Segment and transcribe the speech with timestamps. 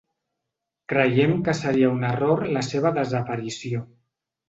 [0.93, 3.89] Creiem que seria un error la seva desaparició.